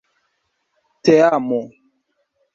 [1.03, 1.61] teamo